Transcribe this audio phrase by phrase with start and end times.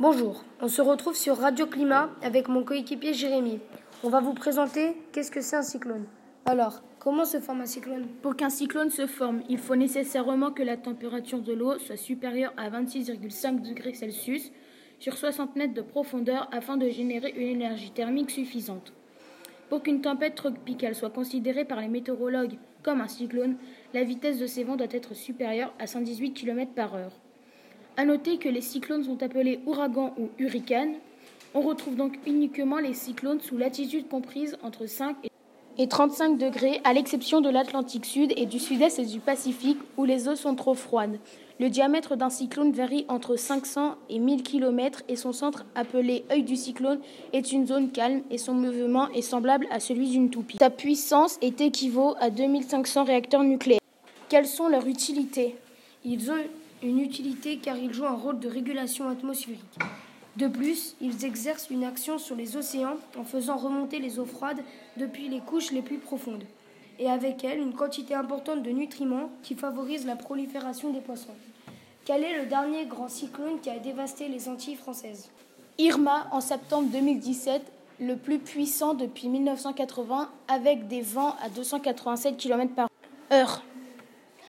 [0.00, 3.58] Bonjour, on se retrouve sur Radio Climat avec mon coéquipier Jérémy.
[4.04, 6.06] On va vous présenter qu'est-ce que c'est un cyclone?
[6.46, 8.06] Alors, comment se forme un cyclone?
[8.22, 12.52] Pour qu'un cyclone se forme, il faut nécessairement que la température de l'eau soit supérieure
[12.56, 14.52] à 26,5 degrés Celsius
[15.00, 18.92] sur 60 mètres de profondeur afin de générer une énergie thermique suffisante.
[19.68, 23.56] Pour qu'une tempête tropicale soit considérée par les météorologues comme un cyclone,
[23.94, 27.18] la vitesse de ces vents doit être supérieure à 118 km par heure.
[27.98, 30.94] À noter que les cyclones sont appelés ouragans ou hurricanes.
[31.52, 35.16] On retrouve donc uniquement les cyclones sous latitude comprise entre 5
[35.78, 40.04] et 35 degrés, à l'exception de l'Atlantique Sud et du Sud-Est et du Pacifique, où
[40.04, 41.18] les eaux sont trop froides.
[41.58, 46.44] Le diamètre d'un cyclone varie entre 500 et 1000 km et son centre, appelé œil
[46.44, 47.00] du cyclone,
[47.32, 50.58] est une zone calme et son mouvement est semblable à celui d'une toupie.
[50.58, 53.80] Sa puissance est équivaut à 2500 réacteurs nucléaires.
[54.28, 55.56] Quelles sont leurs utilités?
[56.04, 56.36] Ils ont
[56.82, 59.78] une utilité car ils jouent un rôle de régulation atmosphérique.
[60.36, 64.62] De plus, ils exercent une action sur les océans en faisant remonter les eaux froides
[64.96, 66.44] depuis les couches les plus profondes
[66.98, 71.34] et avec elle une quantité importante de nutriments qui favorisent la prolifération des poissons.
[72.04, 75.30] Quel est le dernier grand cyclone qui a dévasté les Antilles françaises?
[75.78, 77.62] Irma en septembre 2017,
[78.00, 82.88] le plus puissant depuis 1980 avec des vents à 287 km par
[83.32, 83.62] heure.